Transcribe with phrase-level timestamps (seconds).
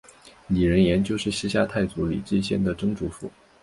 [0.47, 3.29] 李仁颜就是西夏太祖李继迁的曾祖父。